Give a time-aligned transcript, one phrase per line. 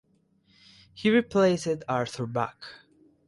[0.95, 2.65] He replaced Artur Bach.